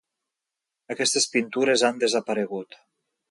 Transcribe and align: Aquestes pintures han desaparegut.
Aquestes 0.95 1.27
pintures 1.35 1.85
han 1.91 2.01
desaparegut. 2.05 2.81